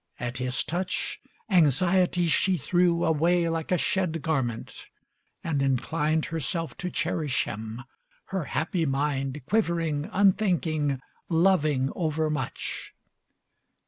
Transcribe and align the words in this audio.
At 0.19 0.39
his 0.39 0.63
touch 0.63 1.19
Anxiety 1.51 2.25
she 2.25 2.57
threw 2.57 3.05
Away 3.05 3.47
like 3.49 3.71
a 3.71 3.77
shed 3.77 4.23
garment, 4.23 4.87
and 5.43 5.61
inclined 5.61 6.25
Herself 6.25 6.75
to 6.77 6.89
cherish 6.89 7.43
him, 7.43 7.83
her 8.33 8.45
happy 8.45 8.87
mind 8.87 9.43
Quivering, 9.45 10.09
unthinking, 10.11 10.99
loving 11.29 11.91
overmuch. 11.95 12.95